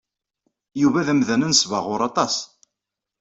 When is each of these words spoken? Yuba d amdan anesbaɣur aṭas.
Yuba 0.81 1.05
d 1.05 1.07
amdan 1.13 1.45
anesbaɣur 1.45 2.01
aṭas. 2.09 2.35